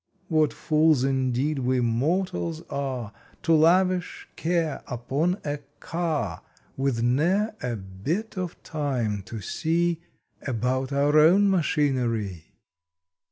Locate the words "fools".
0.51-1.03